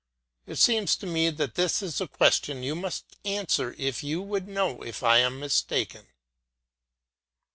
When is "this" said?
1.53-1.83